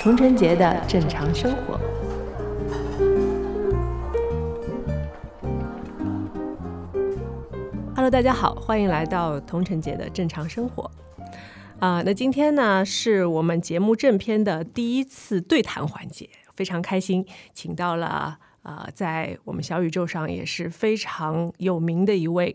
[0.00, 1.78] 童晨杰的正常生活。
[7.94, 10.90] Hello，大家好，欢迎来到童晨杰的正常生活。
[11.78, 22.54] 啊，那今天呢是我们节目正片的第一次对谈环节，非常开心，请到了啊，在我们小宇宙上也是非常有名的一位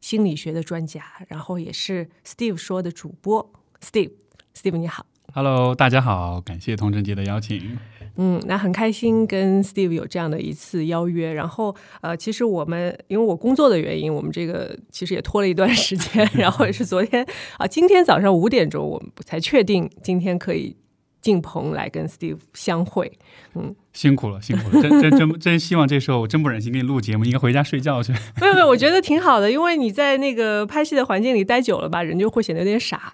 [0.00, 5.06] 心理学的专家，然后也是 Steve 说的主播 Steve，Steve 你好。
[5.34, 7.78] Hello，大家好，感谢童晨杰的邀请。
[8.20, 11.32] 嗯，那很开心跟 Steve 有这样的一次邀约。
[11.32, 16.28] 然后，呃，其实我们因为我工作的原因，我们这个其实也拖了一段时间。
[16.34, 17.24] 然后也是昨天
[17.58, 20.74] 啊，今天早上五点钟，我们才确定今天可以。
[21.20, 23.10] 进棚来跟 Steve 相会，
[23.54, 28.12] 嗯，辛苦了，辛苦了，真真真真希望这时候我真不忍心给你录节目，应该回家睡觉去。
[28.40, 33.12] 没有没有，我觉得挺好的，因为你在那个拍戏的环境里待久了吧，人就会显得有点傻，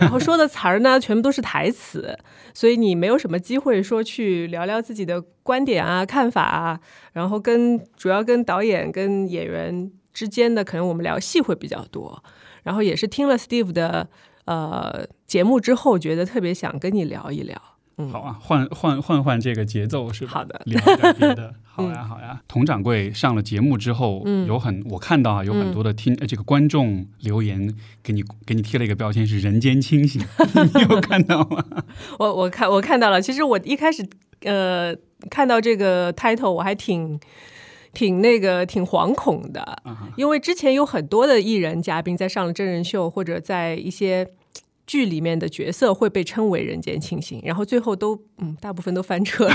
[0.00, 2.18] 然后说的词儿呢全部都是台词，
[2.54, 6.80] 所以你没有什么机会说去聊聊自己的观点啊、看法啊，
[7.12, 12.24] 然后跟主要跟导演跟演员之间的，可能我们聊戏会比较多，
[12.62, 14.08] 然后也是听了 Steve 的。
[14.48, 17.60] 呃，节目之后觉得特别想跟你聊一聊，
[17.98, 20.32] 嗯，好啊，换换换换这个节奏是吧？
[20.32, 22.40] 好的，聊点别的， 好呀好呀。
[22.48, 30.22] 佟掌柜上了节目之后，有很我看到啊，有很多的听这个观众留言给你给你贴了一个标签是人间清醒，
[30.74, 31.62] 你有看到吗？
[32.18, 34.08] 我我看我看到了，其实我一开始
[34.44, 34.96] 呃
[35.28, 37.20] 看到这个 title 我还挺。
[37.94, 39.82] 挺那个挺惶恐的，
[40.14, 44.28] 因为之前有很多的艺人嘉宾在上了真人秀或者在一些
[44.88, 49.54] 剧里面的角色会被称为人间清醒，然后最后都嗯大部分都翻车了，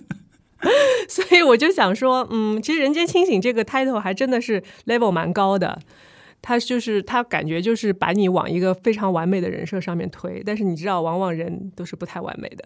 [1.08, 5.78] 所以我就想说，嗯，其实人间清醒这个 title 还真的是 level 蛮高的，
[6.42, 12.64] 他就是他感觉就是把你往一个非常完美的人设上面推，但是你知道，往往人都是不太完美的，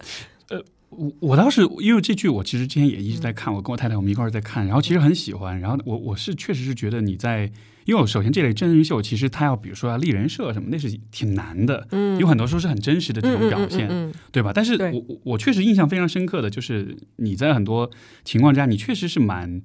[0.49, 0.61] 呃。
[0.89, 5.59] 我我倒是因为这剧，我其实之前也一直在看，我跟我太太我们一块儿在看，然后其实很喜欢。
[5.59, 7.51] 然后我我是确实是觉得你在，
[7.85, 14.51] 因为我首先这类真人秀其实它要比如说要立人设什么，那是挺难的，嗯，有很多时候是很真实的这种表现，对吧？
[14.53, 17.89] 但是我我我确实印象非常深刻的就是你在很多
[18.23, 19.61] 情况之下，你确实是蛮。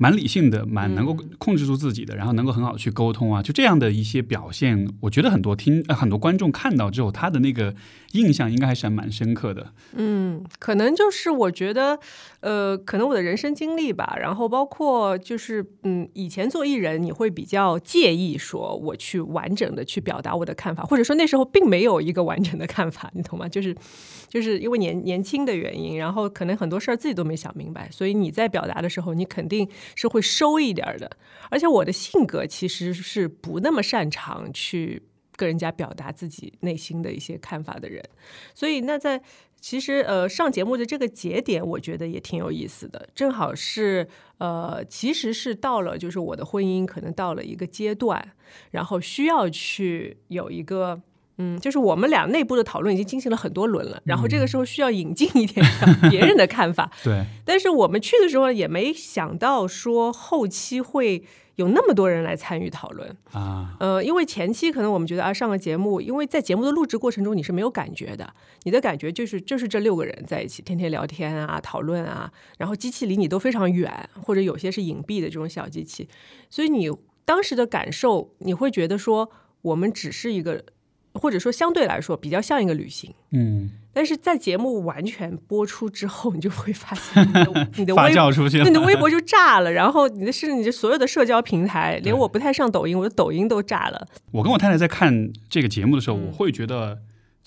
[0.00, 7.74] 蛮理性的，蛮能够控制住自己的，然后能够很好的去沟通啊，就这样的一些表现，我觉得很多听很多观众看到之后，他的那个
[8.12, 9.72] 印象应该还是蛮深刻的。
[9.94, 11.98] 嗯，可能就是我觉得，
[12.40, 23.46] 呃，可能我的人生经历吧，然后包括就是，嗯，以前做艺人，你会比较介意说我去完整的去表达我的看法，或者说那时候并没有一个完整的看法，你懂吗？
[23.50, 23.76] 就是
[24.28, 29.68] 就是因为年年轻的原因，然后可能很多事儿自己都没想明白，所以你在表达的时候，你肯定。
[29.94, 31.10] 是会收一点的，
[31.50, 35.02] 而且我的性格其实是不那么擅长去
[35.38, 38.04] 跟人家表达自己内心的一些看法的人，
[38.54, 39.22] 所以那在
[39.58, 44.06] 其实呃上节目的这个节点，我觉得也挺有意思的，正好是
[44.38, 48.32] 呃其实是到了就是我的婚姻可能到了一个阶段，
[48.72, 51.00] 然后需要去有一个。
[51.40, 55.64] 嗯，就是我们俩内部的讨论已经进行了很多轮了，然后这个时候需要引进一点
[56.10, 56.90] 别人的看法。
[57.04, 61.22] 对，但是我们去的时候也没想到说后期会
[61.58, 63.76] 有那么多人来参与讨论啊。
[63.78, 68.32] 呃，因为前期可能我们觉得啊，上个节目，因为在节目的录制过程中你是没有感觉的，
[68.62, 76.08] 你的感觉就是就是这六个人在一起天天聊天啊、讨论啊，然后机器离你都非常远，或者有些是隐蔽的这种小机器，
[76.48, 76.90] 所以你
[77.24, 79.30] 当时的感受，你会觉得说
[79.62, 80.64] 我们只是一个。
[81.14, 87.28] 或者说相对来说比较像一个旅行，嗯，但是在节目完全播出之后，你就会发现
[87.74, 94.06] 你的 发酵出去，你的微博就炸了，然后你的甚至你的所有的社交平台，连我不太上抖音，我的抖音都炸了。
[94.30, 96.98] 我跟我太太在看这个节目的时候，我会觉得。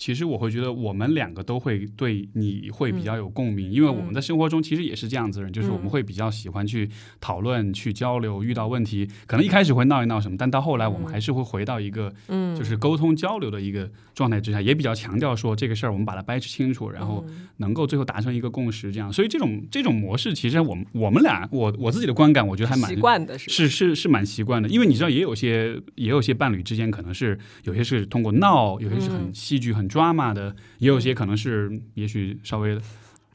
[0.02, 6.90] 其实我会觉得我们两个都会对你会比较有共鸣，因为我们的生活中其实也是这样子的人，就是我们会比较喜欢去
[7.20, 17.24] 讨论、去交流，遇到问题可能一开始会闹一闹什么，但到后来我们还是会回到一个嗯，就是沟通交流的一个状态之下，也比较强调说这个事儿我们把它掰扯清楚，然后
[17.58, 19.12] 能够最后达成一个共识，这样。
[19.12, 29.91] 所以这种这种模式，其实我们我们俩我我自己的观感，我觉得还蛮习惯的，是是是蛮习惯的，因为你知道也有些也有些伴侣之间可能是有些是通过闹，有些是很戏剧很。
[29.92, 32.78] 抓马的也有些可能是，也许稍微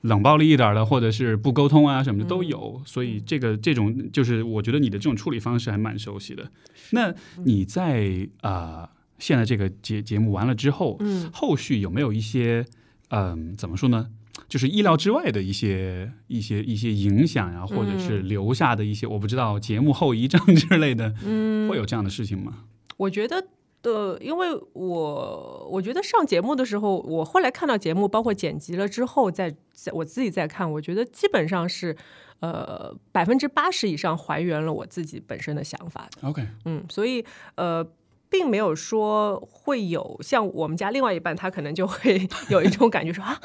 [0.02, 2.82] 冷暴力一点的，或者是不沟通啊什么的都有。
[2.84, 6.50] 所以这个这种就是我觉得你的这种处理方式还蛮熟悉的。
[6.92, 7.14] 那
[7.46, 8.90] 你在啊
[9.20, 12.66] 现在这个节节目完了之后，嗯，后续有没有一些
[13.10, 14.08] 嗯怎么说呢？
[14.48, 22.64] 就是意料之外的一些一些一些影响呀，或者是嗯留下的一些我不知道节目后遗症之类的，嗯，会有这样的事情吗？
[22.98, 23.48] 我觉得。
[23.84, 31.96] 呃，因为我我觉得上节目的时候，我后来看到节目，包括剪辑了之后，再再我自己再看，我觉得基本上是，
[32.40, 36.28] 呃，百分之八十以上还原了我自己本身的想法的。
[36.28, 37.24] OK，嗯，所以
[37.56, 37.88] 呃，
[38.30, 43.40] 并没有说会有像我们家另外一半，他可能就会 有一种感觉说啊。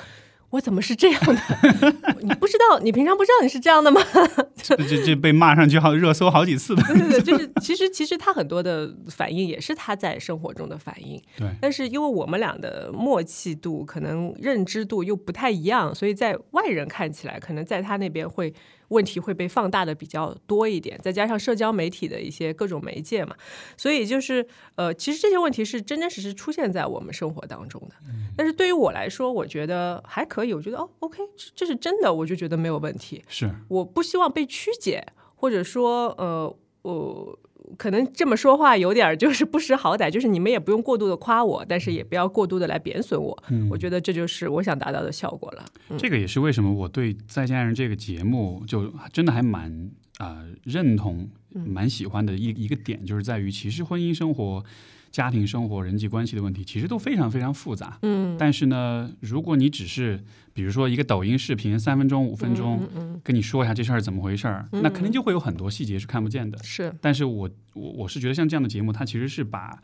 [0.52, 1.34] 我怎么是这样的？
[2.20, 4.00] 你不知道，你平常不知道你是这样的吗？
[4.62, 18.52] 这这这被骂上去好热搜好几次的，对对对，就是其实其实他很多的反应也是他在生活中的反应，对，但是因为我们俩的默契度可能认知度又不太一样，所以在外人看起来，可能在他那边会
[18.92, 23.34] 问题会被放大的比较多一点，再加上社交媒体的一些各种媒介嘛，
[23.76, 24.46] 所以就是
[24.76, 27.96] 呃，其实这些问题是真真实实出现在我们生活当中的。
[28.36, 33.24] 但是对于我来说，我觉得还可以，我觉得哦，OK，这这是真的，我就觉得没有问题。
[33.28, 35.04] 是我不希望被曲解，
[35.34, 37.38] 或者说呃，我。
[37.76, 43.36] 可能这么说话有点儿就是不识好歹，就是你们也不用过度的夸我，但是也不要过度的来贬损我。
[43.70, 45.64] 我觉得这就是我想达到的效果了。
[45.98, 49.90] 这个也是为什么我对《再见爱人》这个节目就真的还蛮
[50.22, 51.28] 啊、认同、
[51.66, 54.64] 蛮喜欢的一一个点，就是在于其实婚姻生活、
[55.10, 57.98] 家庭生活、人际关系的问题，其实都非常非常复杂。
[58.02, 60.22] 嗯，但是呢，如果你只是
[60.54, 66.56] 比如说一个抖音视频三分钟、五分钟，嗯跟你说一下这事儿怎么回事儿，那肯定就会有很多细节是看不见的。
[66.62, 69.82] 是但是我我我是觉得像这样的节目，它其实是把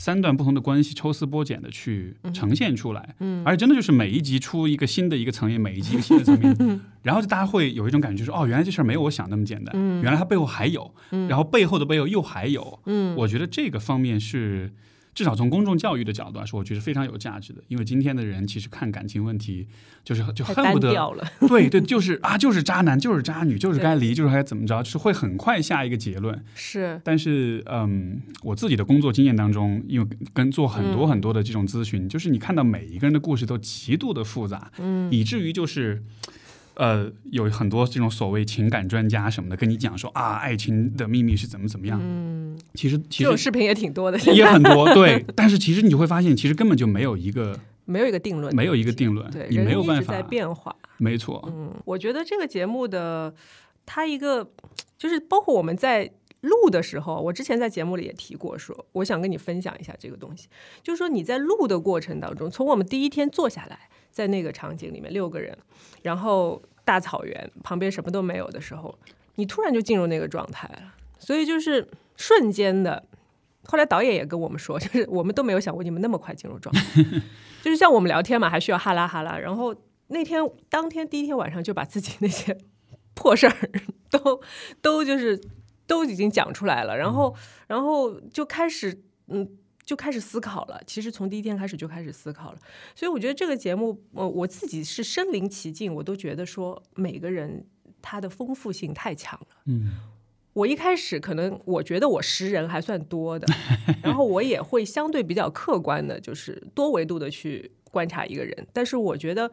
[0.00, 6.56] 三段不同的关系抽丝剥茧的去呈现出来，嗯，而且真的就是每一集出一个新的一个层面，每一集一个新的层面，
[7.04, 14.72] 然后就大家会有一种感觉说，哦，原来这事儿没有我想那么简单，嗯，原来它背后还有，嗯，然后背后的背后又还有，嗯，我觉得这个方面是。
[15.14, 17.62] 至少从公众教育的角度来说，我觉得非常有价值的。
[17.68, 19.66] 因为今天的人其实看感情问题，
[20.04, 21.14] 就是就恨不得了。
[21.48, 26.42] 对对，就是啊，就是渣男，就是渣女，就是该离，就是该怎么着，就是会很快下一个结论。
[26.54, 36.02] 是但是，嗯，我自己的工作经验当中，因为跟做很多很多的这种咨询，就是你看到每一个人的故事都极度的复杂，嗯，以至于就是。
[36.80, 42.00] 呃，有很多这种所谓情感专家什么的跟你讲说啊，爱情的秘密是怎么怎么样。
[42.02, 45.22] 嗯，其实其实这种视频也挺多的，也很多，对。
[45.36, 47.54] 但是其实你就会发现，其实根本就没有一个
[47.84, 50.28] 没有一个定论，没有一个定论，对，你没有办法在法。
[50.28, 50.74] 变化。
[50.96, 53.34] 没错，嗯，我觉得这个节目的
[53.84, 54.50] 它一个
[54.96, 56.10] 就是包括我们在
[56.40, 60.48] 录的时候，我之前在节目里也提过说，我想跟你分享一下这个东西，
[60.82, 65.56] 就是说你在录的过程当中，从我们第一天坐下来，在那个场景里面六个人，
[66.02, 68.98] 然后大草原旁边什么都没有的时候，
[69.36, 73.04] 你突然就进入那个状态了，所以就是瞬间的。
[73.64, 77.02] 后来导演也跟我们说，就是我们都没有想过你们那么快进入状态，
[77.62, 79.74] 就是像我们聊天嘛，还需要哈拉哈拉，然后
[80.08, 82.56] 那天当天第一天晚上就把自己那些
[83.14, 83.70] 破事儿
[84.10, 84.40] 都
[84.80, 85.38] 都就是
[85.86, 87.36] 都已经讲出来了，然后
[87.66, 89.48] 然后就开始嗯
[89.84, 90.80] 就开始思考了。
[90.86, 92.58] 其实从第一天开始就开始思考了，
[92.94, 97.66] 所以我觉得这个节目，呃，我自己是身临其境，我都觉得说每个人
[98.00, 99.46] 他的丰富性太强了。
[99.66, 99.92] 嗯，
[100.52, 103.46] 我一开始可能我觉得我识人还算多的，
[104.02, 108.66] 然后我也会相对比较客观的，就是多维度的去观察一个人。
[108.72, 109.50] 但是我觉得，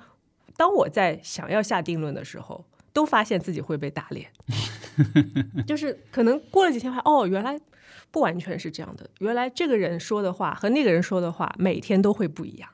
[0.56, 2.64] 当我在想要下定论的时候，
[2.98, 4.28] 都发现自己会被打脸，
[5.68, 7.56] 就是可能过了几天还哦，原来
[8.10, 12.68] 不完全是这样的，原来这个人说的话和那个人说的话每天都会不一样。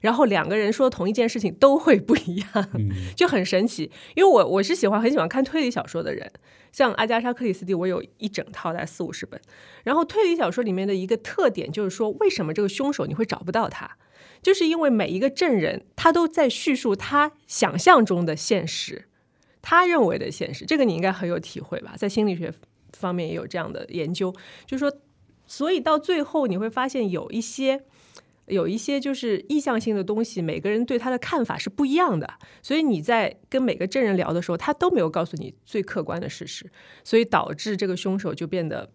[0.00, 2.68] 然后两个人说同一件事情都会不一样，
[3.14, 3.88] 就很神奇。
[4.16, 6.28] 因为我我是喜欢很喜欢看推理小说的人，
[6.72, 9.40] 像阿加莎·克里斯蒂，我有一整套大概四五十本。
[9.84, 13.88] 然后推理小说里面的一个特点就是说，为什么这个凶手你会找不到他，
[14.42, 19.07] 就是因为每一个证人他都在叙述他想象中的现实，
[19.68, 20.64] 他认为的现实。
[20.64, 21.94] 这个你应该很有体会吧？
[21.94, 22.50] 在心理学
[22.92, 24.32] 方面也有这样的研究，
[24.64, 24.98] 就是说，
[25.46, 27.84] 所以到最后你会发现有一些。
[28.46, 32.26] 有一些就是意向性的东西，每个人对他的看法是不一样的，
[32.62, 36.64] 所以你在跟每个证人聊的时候，他都没有告诉你最客观的事实，
[37.04, 38.90] 所以导致这个凶手就变得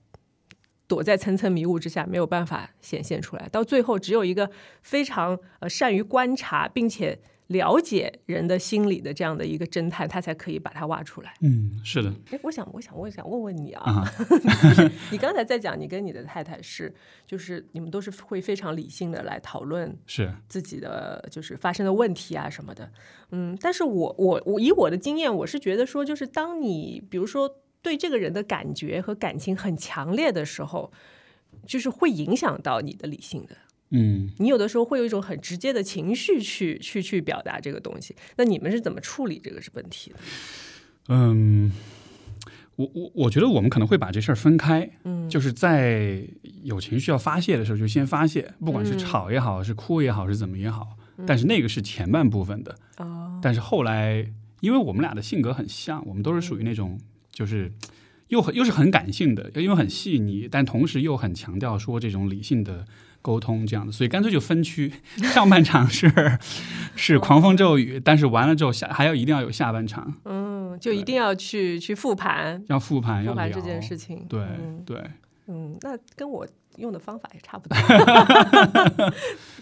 [0.87, 3.47] 躲在层层迷雾之下，没有办法显现出来。
[3.49, 4.49] 到最后，只有一个
[4.81, 11.33] 非常呃善于观察并且了解人的心理的这样的一个侦探，他才可以把它挖出来。
[11.41, 14.13] 嗯，是的，哎，我想，我想，我想问问你啊，啊
[15.11, 16.93] 你刚才在讲，你跟你的太太是，
[17.27, 22.89] 就是你们都是会非常理性的来讨论是，自己的就是发生的问题啊什么的，
[23.31, 30.91] 嗯，但是我我我以我的经验，我是觉得说，就是当你比如说对这个人的感觉和感情很强烈的时候，
[31.67, 33.57] 就是会影响到你的理性的。
[33.95, 38.15] 嗯，你有的时候会有一种很直接的情绪去去去表达这个东西。
[38.37, 40.17] 那你们是怎么处理这个是问题的？
[41.09, 41.71] 嗯，
[42.75, 46.23] 我我我觉得我们可能会把这事儿分开，嗯，就是在
[46.63, 50.97] 有情绪要发泄的时候就先发泄，不管是嗯吵也好，是哭也好，是怎么也好，
[51.27, 52.75] 但是那个是前半部分的。
[52.97, 54.25] 哦，但是后来，
[54.61, 56.97] 因为我们俩的性格很像，我们都是属于那种
[57.31, 57.71] 就是
[58.29, 62.87] 又很又是很感性的，因为很细腻，但同时又很强调说这种理性的
[63.23, 64.93] 沟通这样的，所以干脆就分区，
[65.33, 66.11] 上半场是
[66.95, 72.63] 是狂风骤雨，但是完了之后下还要一定要有下半场，嗯，就一定要去去复盘。
[72.67, 74.25] 要复盘，要复盘这件事情。
[74.29, 74.83] 对嗯。
[74.85, 75.01] 对，
[75.47, 76.45] 嗯，那跟我
[76.77, 77.77] 用的方法也差不多。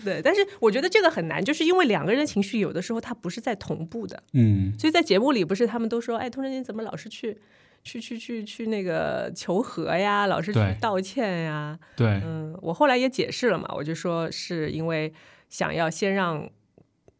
[0.03, 4.74] 对，但是我觉得这个很难，就是因为两个人情绪有的时候它不是在同步的，嗯。
[4.80, 7.38] 所以在节目里不是他们都说，哎，通晨你怎么老是去
[7.83, 11.79] 去去去去那个求和呀，老是去道歉呀？
[11.95, 15.11] 对，嗯，我后来也解释了嘛，我就说是因为
[15.50, 16.47] 想要先让，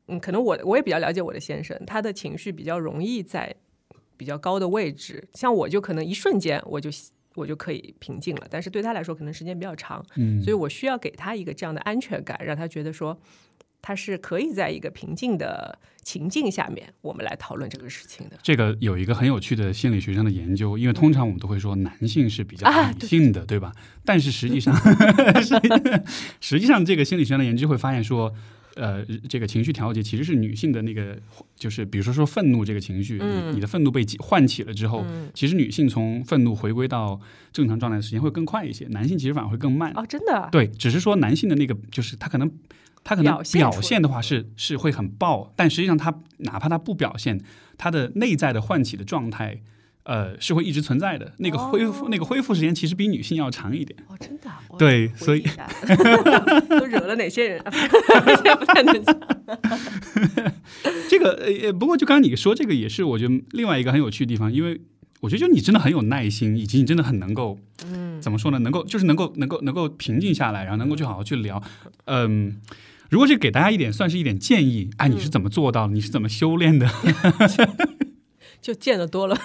[0.08, 3.56] 嗯，可能我我也比较了解我的先生，他的情绪比较容易在
[4.18, 6.90] 比较高的位置，像我就可能一瞬间我就
[7.36, 13.18] 我就可以平静了，但是对他来说可能时间比较长，嗯，所以我需要给他一个这样的安全感，让他觉得说
[13.82, 18.38] 他是可以在一个平静的情境下面，我们来讨论这个事情的。
[18.44, 23.72] 这个有一个很有趣的心理学上的研究，因为通常我们都会说男性是比较啊理性的，对吧？
[24.06, 24.76] 但是实际上，
[25.42, 25.60] 实
[26.40, 28.34] 实际上这个心理学上的研究会发现说，
[28.76, 31.18] 呃，这个情绪调节其实是女性的那个，
[31.56, 37.20] 就是比如说说愤怒这个情绪，嗯你你的愤怒被唤起了之后，嗯，其实女性从愤怒回归到
[37.52, 39.92] 正常状态的时间会更快一些，男性其实反而会更慢。
[39.96, 42.50] 哦，真的啊，对，只是说男性的那个，就是他可能
[43.04, 47.42] 他可能表现的话是是会很爆，但实际上他哪怕他不表现，
[47.78, 49.62] 他的内在的唤起的状态，
[50.04, 51.34] 呃，是会一直存在的。
[51.38, 54.00] 那个恢复、哦那个恢复时间其实比女性要长一点。
[54.08, 55.42] 哦，真的啊，对所以
[56.70, 57.72] 都惹了哪些人啊？
[58.36, 59.20] 现在不太能讲。
[61.10, 64.80] 这个呃，不过就刚刚你说这个也是我觉得另外一个很有趣的地方，因为
[65.20, 68.60] 我觉得就你真的很有耐心，以及你真的很能够，嗯，怎么说呢？
[68.60, 71.62] 能够就是能够能够能够平静下来，然后能够去好好去聊，
[72.06, 72.62] 嗯。
[73.12, 75.94] 如果是给大家一点，算是一点建议，哎，你是怎么做到的？
[75.94, 76.88] 你是怎么修炼的？
[78.62, 79.36] 就见得多了。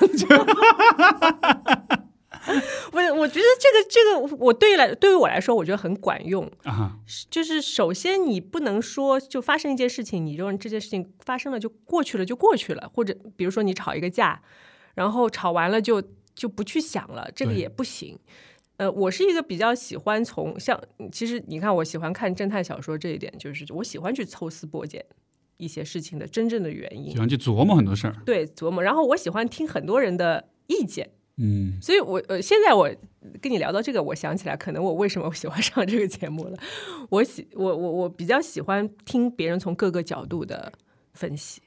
[2.92, 6.48] 不是，我觉得这个这个，我对于来对于我来说，我觉得很管用。
[6.62, 14.40] 啊，就是首先你不能说就发生一件事情，你就让这件事情发生了就过去了就过去了，或者比如说你吵一个架，
[14.94, 16.00] 然后吵完了就
[16.36, 18.16] 就不去想了，这个也不行。
[18.76, 20.80] 呃，我是一个比较喜欢从像，
[21.10, 25.04] 其实你看我喜欢看侦探小说这一点，就是我喜欢去抽丝剥茧
[25.56, 28.14] 一些事情的真正的原因喜，欢去琢磨很多事儿。
[28.24, 31.10] 对琢磨，然后我喜欢听很多人的意见。
[31.38, 32.90] 嗯所以我，呃，现在我
[33.42, 36.56] 跟你聊到这个，我想起来，可能我为什么喜欢上这个节目了。
[37.10, 40.72] 我喜我我我比较喜欢听别人从各个角度的
[41.12, 41.60] 分析，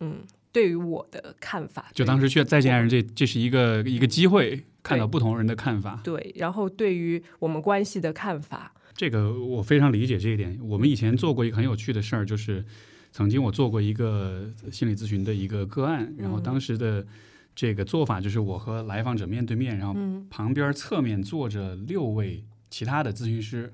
[0.00, 6.00] 嗯，对于我的看法，就当时去再见爱人这，这是一个一个机会，看到不同人的看法。
[6.02, 10.58] 对，然后对于我们关系的看法，这个我非常理解这一点。
[10.62, 12.64] 我们以前做过一个很有趣的事儿，就是
[13.10, 17.06] 曾经我做过一个心理咨询的一个个案，然后当时的
[17.54, 23.72] 这个做法就是我和来访者面对面，然后嗯旁边侧面坐着六位其他的咨询师。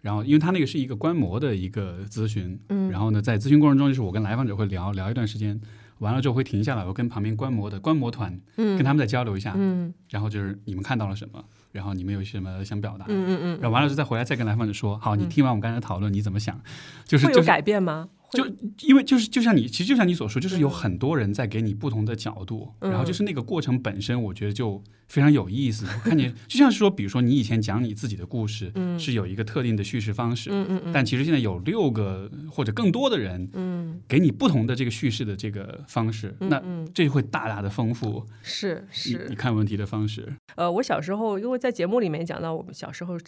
[0.00, 5.60] 然后，因为他那个是一个观摩的一个咨询，嗯然后呢，在咨询过程中，就是我跟来访者会聊聊一段时间，
[6.02, 8.76] 完了之后会停下来，我跟旁边观摩的观摩团嗯。
[8.76, 9.92] 跟他们再交流一下，嗯。
[10.10, 16.60] 然后就是你们看到了什么，然后你们有什么想表达，嗯嗯嗯，然后完了之后再回来再跟来访者说，好，你听完我们刚才的讨论，你怎么想？
[17.06, 18.08] 就是会有就改变吗？
[18.18, 18.46] 会就
[18.80, 25.86] 因为就是就像你，其实就像你所说，就是有嗯很多人在给你不同的角度，嗯然后就是那个过程本身，我觉得就非常有意思。
[25.86, 28.98] 我看见就像是说，比如说你以前讲你自己的故事，嗯。
[28.98, 30.50] 是有一个特定的叙事方式，
[30.92, 34.00] 但其实现在有六个或者更多的人嗯。
[34.08, 36.62] 给你不同的这个叙事的这个方式，那
[36.94, 40.26] 这会大大的丰富是是你看问题的方式。
[40.56, 43.18] 呃，我小时候因为在节目里面讲到我们小时候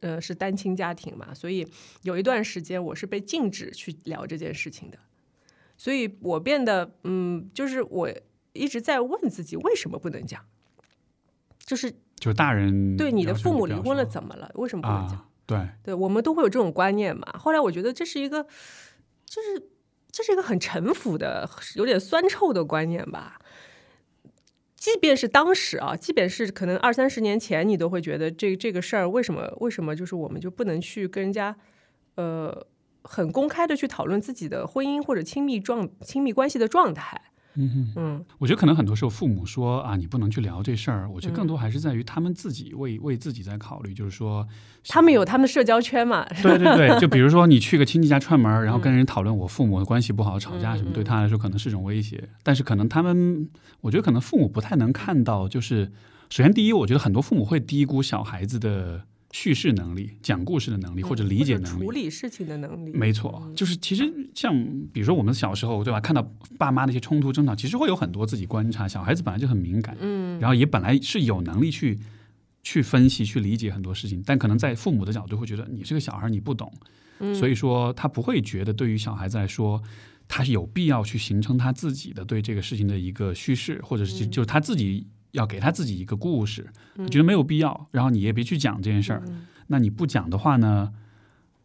[0.00, 1.66] 呃是单亲家庭嘛，所以
[2.02, 4.98] 有一段时间我是被禁止去聊这件事情的，
[5.76, 8.10] 所以我变得嗯，就是我
[8.52, 10.44] 一直在问自己为什么不能讲，
[11.58, 14.50] 就是就是大人对你的父母离婚了怎么了？
[14.54, 15.18] 为什么不能讲？
[15.18, 15.28] 啊？
[15.44, 17.26] 对，对我们都会有这种观念嘛。
[17.38, 18.44] 后来我觉得这是一个，
[19.24, 19.70] 就是
[20.10, 23.40] 这是一个很陈腐的、有点酸臭的观念吧。
[24.76, 31.56] 即便是当时啊，即便是可能二三十年前，你都会觉得这这个事儿为什么为什么就是我们就不能去跟人家
[32.16, 32.66] 呃
[33.02, 37.20] 很公开的去讨论自己的婚姻或者亲密状亲密关系的状态？
[37.54, 44.48] 嗯嗯，我觉得可能很多时候父母说啊，你不能去聊这事儿，我觉得更多还是在于他们自己为为自己在考虑，就是说
[44.88, 52.26] 他们有他们的社交圈嘛，对对对，就比如说你去个亲戚家串门，然后跟人讨论我父母的关系不好、吵架什么，对他来说可能是一种威胁。
[52.42, 53.46] 但是可能他们，
[53.82, 55.92] 我觉得可能父母不太能看到，就是
[56.30, 61.90] 首先第一，我觉得很多父母会低估小孩子的叙事能力、讲故事的能力或者理解能力处。
[61.90, 62.92] 理事情的能力。
[62.92, 64.54] 没错，就是其实像
[64.92, 66.22] 比如说我们小时候对吧，看到
[66.58, 68.86] 爸妈那些冲突争吵，其实会有很多自己观察。
[68.86, 71.98] 小孩子本来就很敏感，嗯，然后也本来是有能力去
[72.62, 76.70] 去分析、去理解很多事情，但可能在父母的角度会觉得你是个小孩，你不懂，
[77.20, 79.82] 嗯所以说他不会觉得对于小孩子来说，
[80.28, 86.66] 他是有必要去形成他自己的对这个事情的一个叙事，或者嗯是就是他自己要给他自己一个故事，
[87.10, 89.22] 觉得没有必要，然后你也别去讲这件事儿。
[89.26, 90.92] 嗯那你不讲的话呢？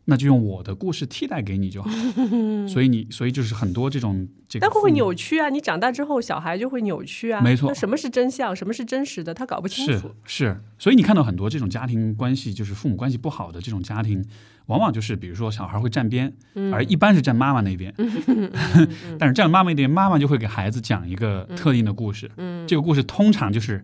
[0.09, 1.89] 那就用我的故事替代给你就好。
[2.67, 5.49] 所以你，所以就是很多这种这个但会不会扭曲啊？
[5.49, 7.41] 你长大之后，小孩就会扭曲啊。
[7.41, 10.09] 没错那什么是真相，什么是真实的，他搞不清楚。
[10.23, 14.23] 是，所以你看到很多这种家庭关系，就是父母关系不好的这种家庭，
[14.67, 17.93] 往往就是比如说小孩会站边，嗯而一般是站妈妈那边。
[19.19, 22.31] 但是站妈妈那边，妈妈就会给孩子讲一个嗯特定的故事。
[22.65, 23.83] 这个故事通常就是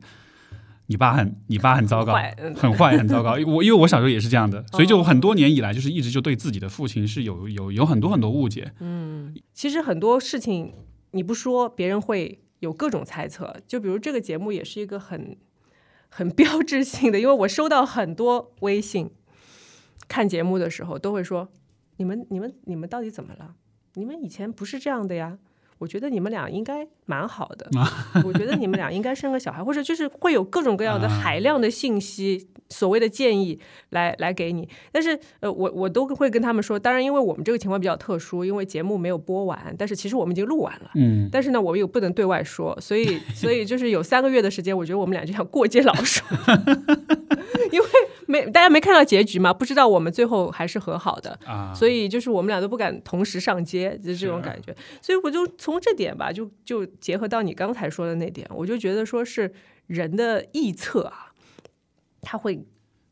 [0.87, 2.13] 你爸很你爸很糟糕，
[2.55, 3.31] 很坏很糟糕。
[3.47, 8.73] 我因为我小时候也是这样的，所以就很多年以来，就是一直就对自己的父亲是有有有很多很多误解。
[8.79, 10.73] 嗯其实很多事情
[11.11, 13.55] 你不说，别人会有各种猜测。
[13.65, 15.37] 就比如这个节目也是一个很
[16.09, 19.09] 很标志性的，因为我收到很多微信，
[20.07, 21.49] 看节目的时候都会说
[21.97, 23.55] ：“你们、你们、你们到底怎么了？
[23.93, 25.37] 你们以前不是这样的呀。”
[25.83, 27.69] 我觉得你们俩应该蛮好的，
[28.23, 33.59] 我觉得你们俩应该生个小孩，或者就是会有各种各样的啊海量的信息，所谓的建议
[33.89, 34.69] 来来给你。
[34.93, 40.91] 但是呃，我我都会跟他们说，当然，因为我们这个情况比较特殊，因为节目没有播完，但是其实我们已经录完了。
[40.95, 46.23] 嗯，但是呢，我们又不能对外说，所以所以就是有三个月的时间，我觉得我们俩就像过街老鼠，
[47.73, 47.85] 因为
[48.27, 54.75] 没大家没看到结局嘛，不知道我们最后还是和好的，啊，所以就是我们俩都不敢同时上街，就是这种感觉。
[55.01, 59.53] 所以我就从这点吧，就就结合到你刚才说的那点，我就觉得说是
[59.87, 61.31] 人的臆测啊，
[62.21, 62.65] 他会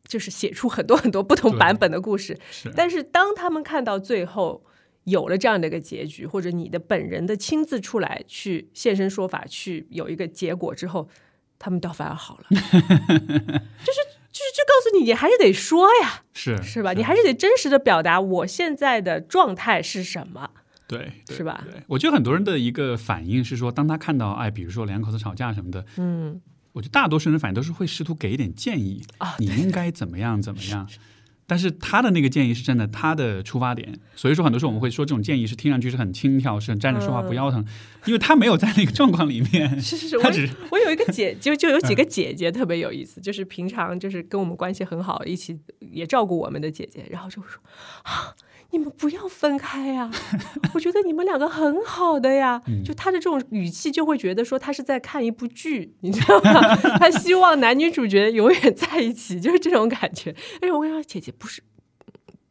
[0.07, 2.71] 就是写出很多很多不同版本的故事，是。
[2.75, 4.63] 但是当他们看到最后
[5.05, 11.09] 有了这样的一个结局，或者你的本人的亲自出来去现身说法，去有一个结果之后，
[11.57, 13.99] 他们倒反而好了， 就是
[14.31, 16.93] 就是就告诉你，你还是得说呀，是是吧？
[16.93, 20.49] 你还是得真实的表达我现在的状态是什么。
[20.87, 26.41] 对，对是吧对，我觉得很多人的一个反应是说，当他看到哎，比如说两口子吵架什么的，嗯，
[26.73, 30.87] 我觉得大多数人反应都是会试图给一点建议啊你应该怎么样怎么样。
[31.51, 37.61] 但是他的那个建议是真的，他的出发点，所以说很多时候我们会说这种建议是听上去是很轻佻，是很站着说话不腰疼，
[38.05, 40.23] 因为他没有在那个状况里面，是是是，我
[40.69, 47.61] 我有一个姐，就就有几个姐姐特别有意思，就是平常就是跟我们关系很好，一起也照顾我们的姐姐，然后就说
[48.03, 48.33] 啊，
[48.71, 50.09] 你们不要分开呀、
[50.73, 52.61] 我觉得你们两个很好的呀。
[52.85, 56.75] 就他的这种语气，就会觉得说他是在看一部剧，你知道吗？
[56.97, 60.35] 他希望男女主角永远在一起，就是这种感觉。
[60.59, 61.61] 但是我跟你说，姐姐不是。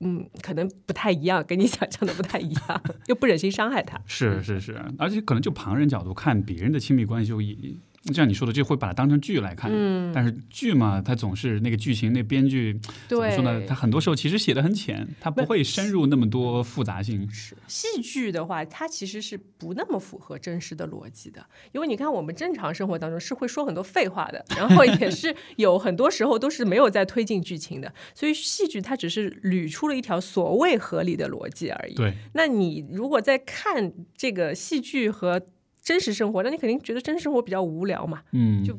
[0.02, 4.00] 嗯，可能不太一样，跟你想象的不太一样，又不忍心伤害他。
[4.06, 9.70] 是是是，而且可能就旁人角度看别人的亲密关系，就以就像你说的，就会把它当成剧来看。
[9.72, 13.62] 嗯但是剧嘛，它总是那个剧情，那编剧怎么，说呢？
[13.66, 17.30] 他很多时候其实写的很浅，它不会深入那么多复杂性。
[17.30, 31.94] 是戏剧的话，它其实是不那么符合真实的逻辑的，因为你看我们正常生活当中是会说很多废话的，然后也是 有很多时候都是没有在推进剧情的，所以戏剧它只是捋出了一条所谓合理的逻辑而已。
[31.94, 35.40] 对，那你如果在看这个戏剧和
[35.82, 38.78] 真实生活，那你肯定觉得真实生活比较无聊嘛，嗯，就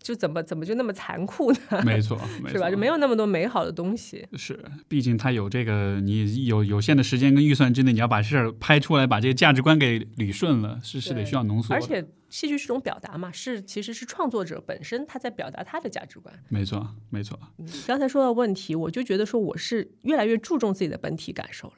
[0.00, 1.58] 就怎么怎么就那么残酷呢？
[1.86, 2.70] 没错，没是吧？
[2.70, 4.26] 就没有那么多美好的东西。
[4.34, 11.72] 是，毕竟他有这个，你有有限的时间跟预算之内，你要把事儿拍出来，把这个价值观给捋顺了，是是得需要浓缩。
[11.72, 16.34] 而且戏剧是种表达嘛，是其实是创作者本身他在表达他的价值观。
[16.48, 17.38] 没错，没错。
[17.86, 21.74] 刚才说到问题，我就觉得说我是越来越注重自己的本体感受了。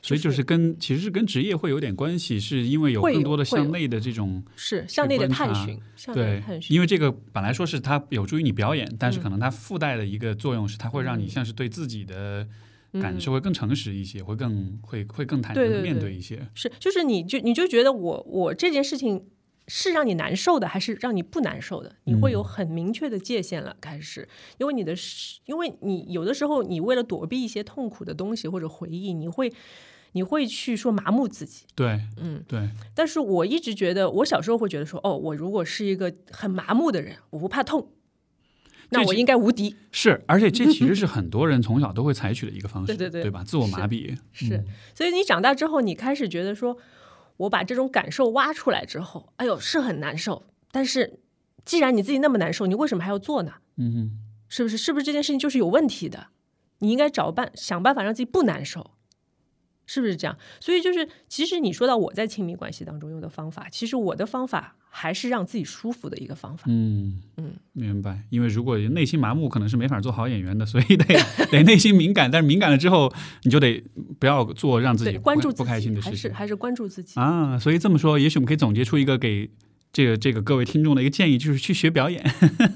[0.00, 5.78] 所以就是跟其实是跟职业会有点关系，是因为有更多的向内的这种是向内的探寻，
[6.14, 6.42] 对。
[6.68, 12.46] 因为这个本来说是它有助于你表演，但是嗯可能它附带的一个作用是，它会让你像是对自己的
[12.92, 16.46] 感受会更诚实一些，会更会会更坦诚的面对一些。
[16.54, 19.26] 是，就是你就你就觉得我我这件事情
[19.68, 21.94] 是让你难受的，还是让你不难受的？
[22.04, 23.76] 你会有很明确的界限了。
[23.80, 24.28] 开始，
[24.58, 24.94] 因为你的，
[25.44, 29.52] 因为你有的时候你为了躲避一些痛苦的东西或者回忆，你会
[30.12, 31.66] 你会去说麻木自己。
[31.74, 37.92] 对，嗯，对，但是我一直觉得，我小时候会觉得说，哦，我如果是一个很麻木的人，我不怕痛，
[38.88, 39.76] 那我应该无敌。
[39.92, 43.44] 是，而且这其实 是很多人从小都会采取的一个方式，对对对吧？
[43.44, 46.78] 自我麻痹是，所以你长大之后，你开始觉得说，
[47.38, 50.44] 我把这种感受挖出来之后，哎呦，是很难受。
[50.70, 51.20] 但是，
[51.64, 53.54] 既然你自己那么难受，你为什么还要做呢？
[53.76, 54.10] 嗯哼，
[54.48, 54.76] 是不是？
[54.76, 56.26] 是不是这件事情就是有问题的？
[56.80, 58.92] 你应该找办想办法让自己不难受，
[59.88, 60.36] 是不是这样？
[60.60, 66.64] 所以就是，其实你说到我在亲密关系当中用的方法，其实我的方法还是让自己舒服的一个方法。
[66.66, 68.22] 嗯嗯，明白。
[68.28, 71.04] 因为如果内心麻木，可能是没法做好演员的，所以得
[71.50, 72.30] 得内心敏感。
[72.30, 73.10] 但是敏感了之后，
[73.44, 73.82] 你就得
[74.20, 77.58] 不要做让自己关注不开心的事情，还是还是关注自己啊。
[77.58, 79.50] 所以这么说，也许我们可以总结出一个给。
[79.92, 82.22] 这个这个各位听众的一个建议就是去学表演，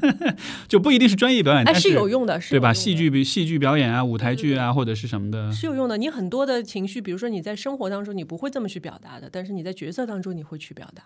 [0.66, 2.72] 就不一定是专业表演，但是有用的，对吧？
[2.72, 5.96] 戏剧戏剧表演啊，舞台剧啊，或者是什么的，是有用的。
[5.98, 11.04] 你很多的情绪，比如说你在生活当中你不会这么去表达的，但是你在角色当中你会去表达。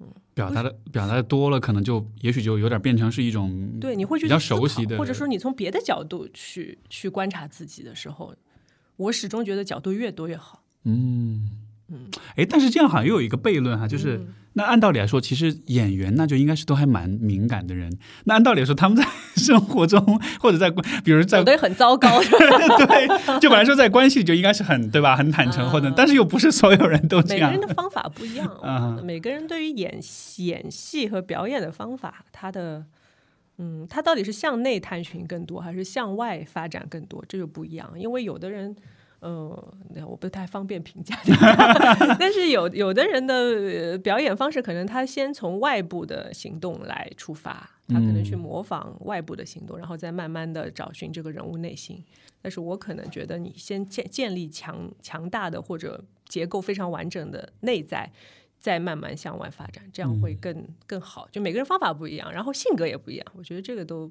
[0.00, 8.34] 嗯，表达的表达的多了，可能就也许就有点变成是一种对你会去比较熟悉的，或者说你从别的角度去去观察自己的时候，
[8.96, 10.62] 我始终觉得角度越多越好。
[10.84, 11.48] 嗯
[11.92, 14.26] 嗯，哎，但是这样好像又有一个悖论哈，就是。
[14.54, 17.90] 那按道理来说，其实演员那就应该是都还蛮敏感的人。
[18.24, 19.02] 那按道理来说，他们在
[19.34, 20.70] 生活中或者在，
[21.02, 22.20] 比如在，对，很糟糕。
[22.20, 27.50] 对，就本来说在关系里就应该是很对吧，很坦诚，或者，但是又不是所有人都这样。
[27.50, 29.00] 每个人的 方法不一样啊。
[29.02, 29.98] 每个人对于演
[30.36, 32.84] 演戏和表演的方法，他的，
[33.56, 37.90] 嗯，他到底是向内探寻更多，还是向外发展更多，这就不一样。
[37.96, 38.76] 因为有的人。
[39.24, 39.56] 嗯，
[39.90, 41.16] 那我不太方便评价，
[42.18, 52.04] 但是有有的人的表演方式，可能他先从外部的行动来出发，他可能去模仿外部的行动，然后再慢慢的找寻这个人物内心。
[52.40, 58.10] 但是我可能觉得，你先建建立强强大的或者结构非常完整的内在，
[58.58, 61.28] 再慢慢向外发展，这样会更更好。
[61.30, 64.10] 就每个人方法不一样，然后性格也不一样，我觉得这个都。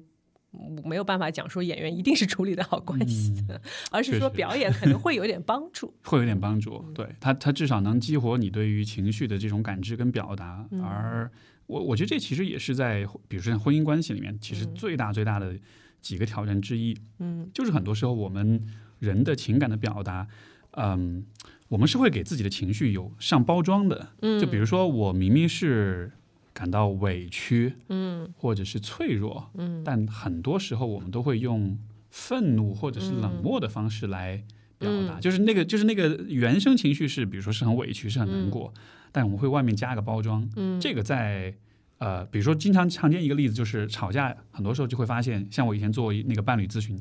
[0.84, 3.60] 没有办法讲说演员一定是处理的好关系的，
[3.90, 6.84] 而是说表演可能会有点帮助， 会有点帮助。
[6.94, 10.66] 对他，他至少能激活你对于情绪的这种感知跟表达。
[10.82, 11.30] 而
[11.66, 15.56] 我，我觉得这其实也是在，比如说像婚姻关系里面，其实最大最大的
[16.02, 16.94] 几个挑战之一。
[17.18, 18.62] 嗯，就是很多时候我们
[18.98, 20.26] 人的情感的表达，
[20.72, 21.24] 嗯，
[21.68, 24.08] 我们是会给自己的情绪有上包装的。
[24.20, 26.12] 嗯，就比如说我明明是。
[26.54, 31.78] 感到委屈，嗯，或者是脆弱，嗯，但很多时候我们都会用
[32.10, 34.44] 愤怒或者是冷漠的方式来
[34.78, 38.72] 表达，就是那个就是那个原生情绪是，比如说是很委屈，是很难过，
[39.10, 41.54] 但我们会外面加个包装，嗯，这个在
[41.98, 47.00] 呃，比如说经常常见一个例子就是吵架，很多时候就会发现，像我以前做那个伴侣咨询。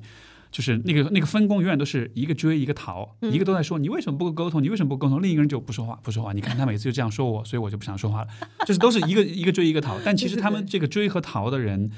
[0.51, 6.33] 就是那个那个分工永远都是一个追一个逃，一个都在说你为什么不沟通，你为什么不沟通，另一个人就不说话不说话。
[6.33, 8.27] 你看他每次就这样说我，所以我就不想说话了。
[8.65, 11.89] 就是都是一个一个追一个逃，但其实他们这个追和逃的人，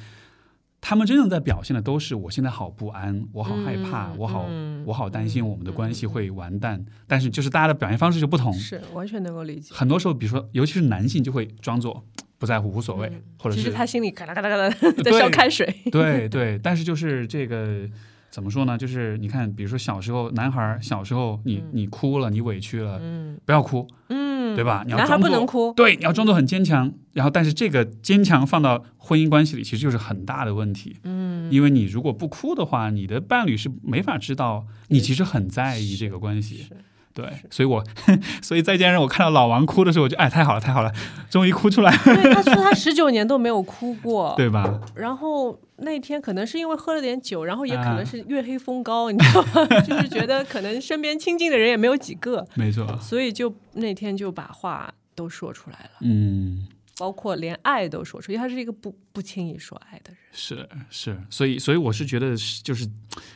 [0.79, 4.45] 他们真正在表现的都是我现在好不安，我好害怕，我好
[4.85, 6.85] 我好担心我们的关系会完蛋。
[7.07, 9.73] 但是就是大家的表现方式就不同，是完全能够理解。
[9.73, 12.05] 很多时候，比如说尤其是男性就会装作
[12.37, 14.69] 不在乎无所谓，或者是其实他心里嘎啦嘎啦嘎啦
[15.03, 15.75] 在烧开水。
[15.91, 17.89] 对对，但是就是这个。
[18.33, 18.75] 怎么说呢？
[18.75, 24.81] 就是你看，比如说小时候，男孩小时候，你你哭了，你委屈了，嗯，不要哭，嗯，对吧？
[24.87, 26.91] 你要男孩不能哭，对，你要装作很坚强。
[27.11, 36.65] 然后，但是这个坚强放到婚姻关系里，其实就是很大的问题，嗯，因为你如果不哭的话，你的伴侣是没法知道你其实很在意这个关系。
[37.13, 37.83] 对，所以我，
[38.41, 40.91] 所以再见人，我看到老王哭的时候，我就哎，太好了，太好了，
[41.29, 41.95] 终于哭出来。
[42.03, 44.81] 对，他说他十九年都没有哭过， 对吧？
[44.95, 49.65] 然后那天可能是因为喝了点酒，然后也可能是月黑风高，你知道吗？
[49.85, 52.97] 就是觉得可能身边亲近的人也没有几个，没错。
[52.99, 56.67] 所以就那天就把话都说出来了，嗯。
[56.97, 60.17] 包括连爱都说出，因为他是一个不不轻易说爱的人。
[60.31, 62.87] 是是，所以所以我是觉得，就是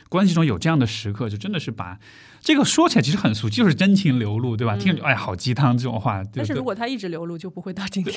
[0.08, 1.98] 关系中有这样的时刻，就真的是把
[2.40, 4.76] 这个说起来其实很俗，就是真情流露，对吧？
[4.76, 6.22] 听着哎呀，好鸡汤这种话。
[6.32, 8.14] 但是如果他一直流露，就不会到今天。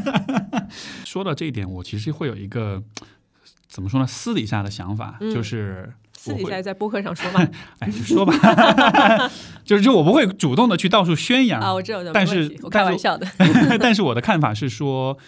[1.04, 2.82] 说到这一点，我其实会有一个
[3.66, 4.06] 怎么说呢？
[4.06, 5.92] 私底下的想法，就是。
[6.28, 7.48] 私底下在播客上说嘛？
[7.80, 8.32] 哎，说吧
[9.64, 13.26] 就是就我不会主动的去到处宣扬啊，我知道，但是我开玩笑的。
[13.80, 15.18] 但是我的看法是说，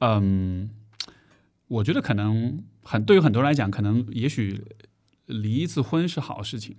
[0.00, 0.70] 嗯，
[1.68, 4.62] 我觉得可能很对于很多人来讲，可能也许
[5.26, 6.76] 离一次婚是好事情，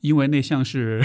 [0.00, 1.04] 因为那像是。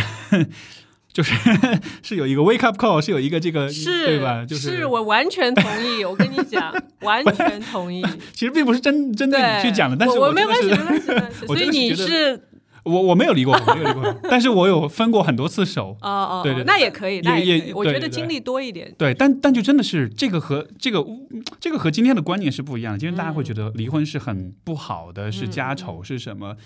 [1.14, 1.34] 就是
[2.02, 4.44] 是有一个 wake up call，是有一个这个，是，对吧？
[4.44, 8.04] 就是是我完全同意，我跟你讲，完全同意。
[8.34, 11.08] 其实并不是针针对你去讲的，但是我没关系，没关系。
[11.46, 12.42] 所以你是
[12.84, 15.96] 我我没有离过婚，没有离过婚，但是我有分过很多次手。
[16.02, 17.72] 哦哦，对对对那也可以，那也。
[17.76, 21.06] 我觉得经历多一点，对，但但就真的是这个和这个
[21.60, 23.00] 这个和今天的观念是不一样的。
[23.00, 26.58] 今天大家会觉得离婚是很不好的，是家丑，是什么？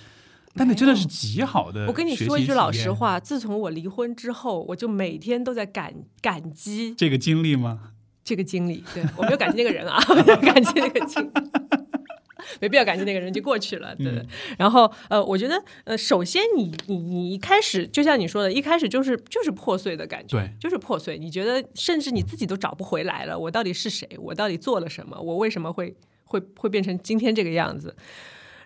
[0.57, 1.85] 但那真的是极好的。
[1.87, 7.93] 我跟你说一句老实，话，自从我离婚之后，我就每天都在感感激这个经历吗？
[8.23, 8.83] 这个经历。
[8.93, 11.29] 对我没有感激那个人啊， 没有感激那个经历。
[12.61, 14.07] 没必要感激那个人，就过去了，对。
[14.07, 14.25] 嗯
[14.57, 21.19] 然后，呃，我觉得，呃，首先你你你一开始，就像你说的，一开始就是就是破碎的感觉，对，就是破碎。
[21.19, 24.07] 你觉得甚至你自己都找不回来了，我到底是谁？
[24.17, 25.19] 我到底做了什么？
[25.19, 25.93] 我为什么会
[26.23, 27.95] 会会变成今天这个样子？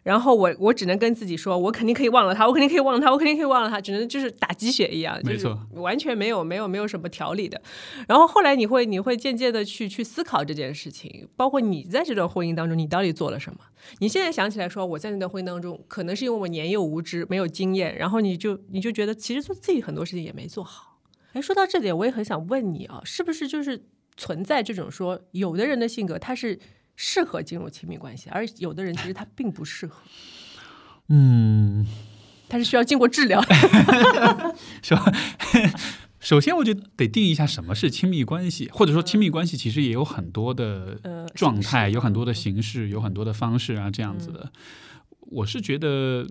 [0.04, 7.62] 然后我我只能跟自己说，我肯定可以忘了他，我肯定可以忘了他，我肯定可以忘了他，只能就是打鸡血一样，就是没错完全没有没有没有什么条理的。
[8.08, 13.60] 然后后来你会你会渐渐的去去思考这件事情，包括你在这段婚姻当中，你到底做了什么？
[14.00, 21.00] 你现在想起来说，我在那段婚姻当中，可能是因为我年幼无知，没有经验，然后你就你就觉得其实做自己很多事情也没做好。
[21.34, 23.86] 哎，说到这点，我也很想问你啊，是不是就是
[24.18, 26.60] 存在这种说，有的人的性格他是
[27.04, 30.04] 适合进入亲密关系，而有的人其实他并不适合，
[31.10, 31.84] 嗯，
[32.48, 33.56] 他是需要经过治疗的。
[34.84, 35.12] 是吧？
[36.22, 44.52] 首先，我觉得得定义一下什么是亲密关系，或者说亲密关系其实也有很多的呃状态，有很多的形式，有很多的方式啊，这样子的。
[45.22, 46.28] 我是觉得，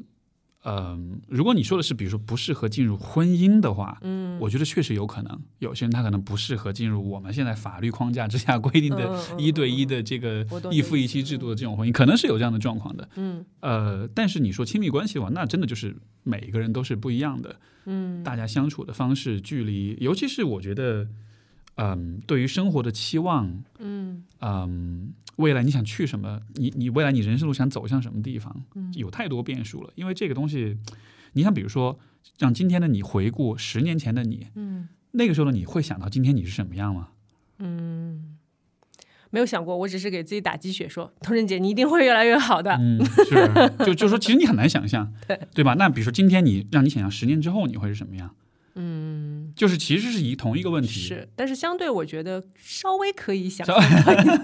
[0.62, 13.08] 嗯、如果你说的是，比如说不适合进入婚姻的话，嗯，我觉得确实有可能，有些人他可能不适合进入我们现在法律框架之下规定的一对一的这个一夫一妻制度的这种婚姻，可能是有这样的状况的。
[13.16, 13.44] 嗯。
[13.60, 21.08] 呃，但是你说亲密关系的话，那真的就是每一个人都是不一样的，嗯大家相处的方式、距离，尤其是我觉得，
[21.76, 29.92] 嗯，对于生活的期望，嗯嗯，未来你想去什么，你你未来你人生路想走向什么地方，嗯有太多变数了。
[29.96, 30.76] 因为这个东西，
[31.32, 31.98] 你想，比如说，
[32.38, 37.08] 让今天的你回顾十年前的你，嗯那个时候的你会想到今天你是什么样吗？
[37.58, 38.36] 嗯，
[39.30, 42.72] 没有想过，我只是给自己打鸡血说，童仁姐你一定会越来越好的。
[42.78, 43.50] 嗯，是，
[43.84, 45.74] 就就说其实你很难想象，对对吧？
[45.74, 48.34] 那比如说今天你让你想象十年之后你会是什么样，
[48.74, 53.78] 嗯，就是其实是一同一个问题，是，但是相对我觉得稍微可以想稍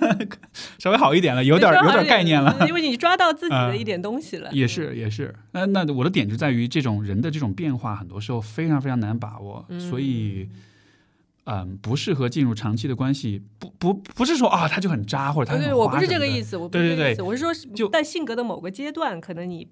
[0.78, 2.66] 稍微好一点了，有点有点概念了。
[2.68, 4.50] 因为你抓到自己的嗯一点东西了。
[4.52, 10.48] 也是也是，那那我的点就在于这种人的这种变化，很多时候非常非常难把握，所以，
[11.44, 13.42] 嗯，不适合进入长期的关系。
[13.58, 19.68] 不不不是说啊，他就很渣或者他对对，我不是这个意思，我不是这个意思，我是说就在性格的某个阶段，可能你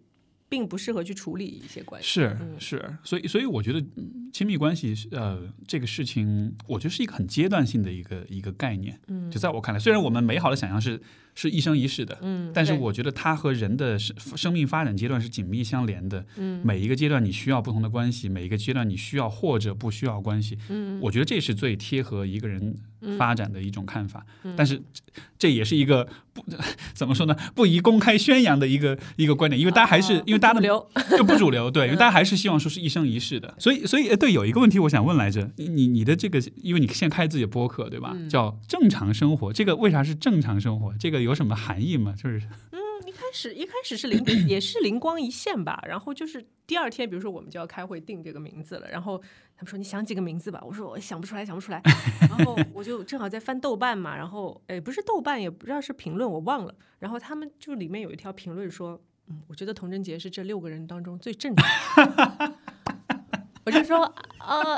[0.48, 2.08] 并不适合去处理一些关系。
[2.08, 9.00] 是嗯是，所以所以我觉得嗯亲密关系呃这个事情，我觉得是一个很阶段性的一个一个概念。
[9.08, 11.00] 嗯就在我看来，虽然我们美好的想象是
[11.34, 16.24] 是一生一世的，嗯，但是我觉得它和人的生生命发展阶段是紧密相连的。
[16.36, 20.56] 嗯每一个阶段你需要不同的关系，每一个阶段你需要或者不需要关系。
[20.68, 22.74] 嗯我觉得这是最贴合一个人
[23.18, 24.24] 发展的一种看法。
[24.44, 24.80] 嗯但是
[25.38, 26.44] 这也是一个不
[26.94, 33.54] 怎么说呢，不宜公开宣扬的一个一个观点，因为大家还是、啊因为大家的不主流就不主流，对， 因为大家还是希望说是一生一世的。
[33.58, 38.12] 所以所以呃对，有一个问题我想问来着，你你你的这个，因为你现在开自己的播客对吧？
[38.14, 40.94] 嗯叫正常生活，这个为啥是正常生活？
[40.98, 42.14] 这个有什么含义吗？
[42.16, 42.38] 就是
[42.70, 49.18] 嗯一开始一开始是灵也是灵光一现吧，然后就是第二天，比如说我们就要开会定这个名字了，然后
[49.56, 51.82] 他们说你想几个名字吧，我说我想不出来，想不出来，
[52.20, 62.58] 然后我就正好在翻豆瓣嘛，然后哎不是豆瓣，也不知道是评论，我忘了，然后他们就里面有一条评论说，嗯，我觉得童贞杰是这六个人当中最正常的。
[63.66, 63.98] 我就说，
[64.40, 64.76] 呃，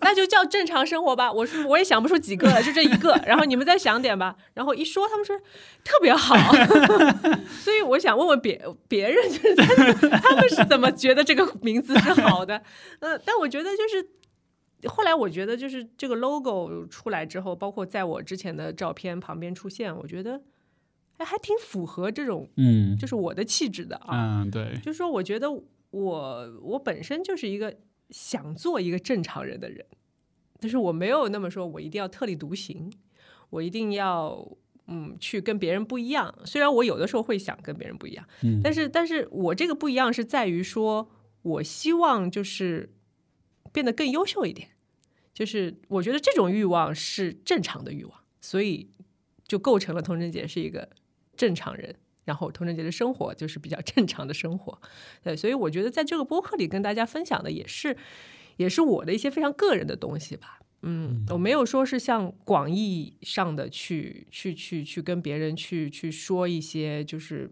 [0.00, 1.32] 那就叫正常生活吧。
[1.32, 3.12] 我说我也想不出几个了，就这一个。
[3.26, 4.36] 然后你们再想点吧。
[4.54, 5.36] 然后一说，他们说
[5.84, 6.36] 特别好。
[7.62, 9.54] 所以我想问问别别人，就是
[10.08, 12.62] 他他们是怎么觉得这个名字是好的？
[13.00, 20.40] 呃，但我觉得就是后来我觉得就是这个 logo 出来之后，包括在我之前的照片旁边出现，我觉得
[21.16, 24.42] 哎还挺符合这种嗯就是我的气质的啊。
[24.42, 25.50] 嗯对，就是说，我觉得
[25.90, 27.74] 我我本身就是一个
[28.10, 29.84] 想做一个正常人的人，
[30.60, 32.90] 但是我没有那么说，我一定要特立独行，
[33.50, 36.34] 我一定要嗯去跟别人不一样。
[36.44, 41.10] 虽然我有的时候会想跟别人不一样，嗯但是但是我这个不一样是在于说，
[41.42, 42.92] 我希望就是
[43.72, 44.70] 变得更优秀一点，
[45.34, 48.90] 就是我觉得这种欲望是正常的欲望，所以
[49.46, 50.88] 就构成了童贞姐是一个
[51.36, 51.96] 正常人。
[52.28, 54.78] 然后童贞节的生活就是比较 正常的生活，
[55.24, 57.96] 对，所以我觉得在这个播客里跟大家分享的也是，
[58.58, 60.58] 也是我的一些非常个人的东西吧。
[60.82, 67.50] 嗯，我没有说是像广义上的去去去去跟别人去去说一些就是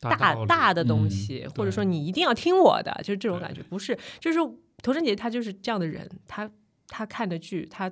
[0.00, 3.62] 大大的东西，或者说你一定要听我的，就是这种感觉。
[3.62, 4.38] 不是，就是
[4.82, 6.50] 涂生杰他就是这样的人，他
[6.88, 7.90] 他看的剧，他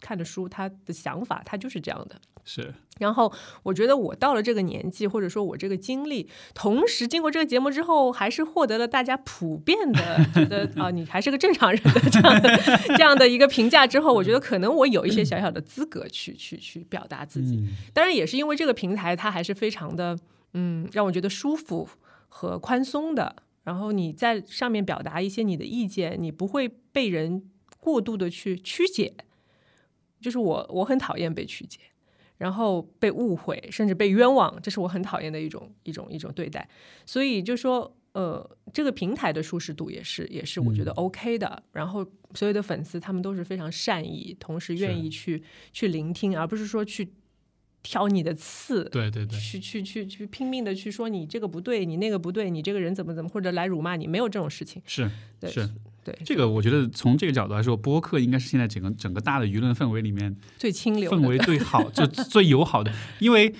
[0.00, 2.20] 看的书，他的想法，他就是这样的。
[2.44, 2.74] 是。
[2.98, 3.32] 然后
[3.64, 12.56] 我觉得我到了这个年纪，或者说我这个经历，同时经过这个节目之后，还是获得了大家普遍的觉得 啊，你还是个正常人的这样的
[12.96, 17.68] 这样的一个评价之后，我觉得可能我有一些小小的资格去去去表达自己。
[17.92, 20.16] 当然也是因为这个平台，它还是非常的。
[20.56, 21.88] 嗯，让我觉得舒服
[22.28, 23.34] 和宽松的。
[23.64, 27.42] 然后你在上面表达一些你的意见，你不会被人
[27.80, 29.14] 过度的去曲解。
[30.20, 31.80] 就是我，我很讨厌被曲解，
[32.38, 36.68] 然后被误会，甚至被冤枉，这是我很讨厌的一种一种一种对待。
[37.06, 41.62] 所以就说，呃，这个平台的舒适度也是也是我觉得 OK 的。
[41.72, 45.42] 然后所有的粉丝他们都是非常善意，同时愿意去
[45.72, 47.12] 去聆听，而不是说去。
[47.86, 54.80] 挑你的刺，对对对，去去去去拼命的去说你这个不对，你那个不对，你这个人怎么怎么，或者来辱骂你，没有这种事情。
[54.86, 55.06] 是，
[55.42, 55.68] 是，
[56.04, 56.16] 对。
[56.24, 63.54] 这个我觉得从这个角度来说，播客应该是现在整个整个大的舆论氛围里面最清流、氛围最好、就最友好的，因为。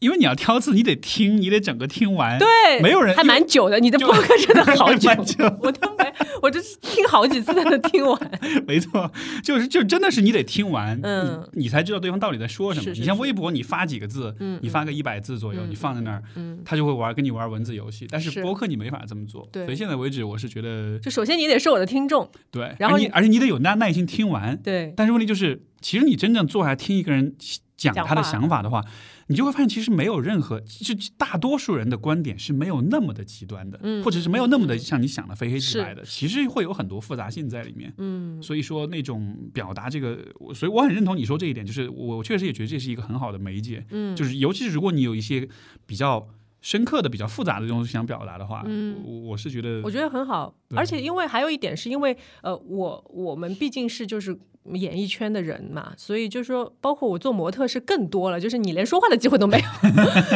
[0.00, 2.38] 因为你要挑字，你得听，你得整个听完。
[2.38, 2.46] 对，
[2.80, 3.80] 没有人还蛮久的。
[3.80, 5.10] 你的播客真的 好久，
[5.60, 6.04] 我都没，
[6.42, 8.40] 我就是听好几次才能听完。
[8.66, 9.10] 没错，
[9.42, 12.92] 就是就真的是你得听完，嗯，你才知道对方到底在说什么。
[12.92, 18.06] 你像微博，你发几个字，嗯，你发个一百字左右，你放在那儿，嗯，他就会玩，跟你玩文字游戏。
[18.08, 19.48] 但是播客你没法这么做。
[19.50, 24.92] 对，所以现在为止，我是觉得，就首先你得是我的听众，对，然后你而且你得有耐耐心听完，对。
[24.96, 27.34] 但是问题就是，其实你真正坐下来听一个人
[27.78, 28.84] 讲他的想法的话。
[29.30, 36.02] 你就会发现，其实没有任何，就大多数人的观点是没有那么的极端的，或者是没有那么的像你想的非黑即白的。
[36.02, 37.92] 其实会有很多复杂性在里面。
[37.98, 40.16] 嗯，所以说那种表达这个，
[40.54, 43.84] 所以我很认同你说这一点，就是我确实也觉得这是一个很好的媒介。
[43.90, 45.46] 嗯，就是尤其是如果你有一些
[45.84, 46.26] 比较
[46.62, 50.54] 深刻的、比较复杂的东西想表达的话，嗯，我是觉得我觉得很好。
[50.74, 54.38] 而且因为还有一点，是因为呃，我我们毕竟是就是。
[54.74, 59.64] 演艺圈的人嘛，所以就是说，包括我做模特是更多了，就是你连说话的机会都没有，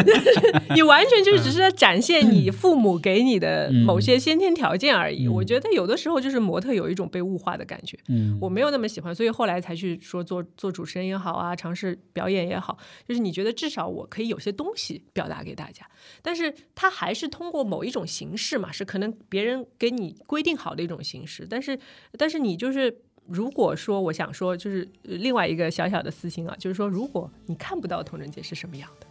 [0.74, 5.26] 你完全就是只是在展现你父母给你的某些先天条件而已。
[5.28, 7.98] 我觉得有的时候就是模特有一种被物化的感觉，
[8.40, 15.86] 我没有那么喜欢，所以后来才去说做做主持人也好啊，尝试表演也好，就是你觉得至少我可以有些东西表达给大家，
[16.22, 21.78] 但是他还是通过某一种形式嘛，是可能别人给你规定好的一种形式，但是
[22.18, 23.02] 但是你就是。
[23.26, 29.06] 如果说我想说，就是另外一个小小的私心啊，就是说，如果你看不到童人杰是什么样的，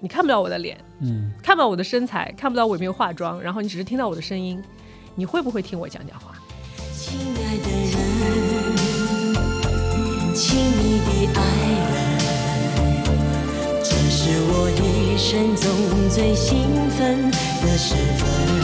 [0.00, 4.62] 你看不到我的脸，嗯，看不到我的身材，看不到我有没有化妆，然后你只是听到我的声音，
[5.14, 6.34] 你会不会听我讲讲话？
[6.92, 7.96] 亲爱的人，
[10.34, 11.40] 亲密的爱
[11.94, 11.96] 人，
[13.82, 15.66] 这是我一生中
[16.10, 18.57] 最兴奋的时分。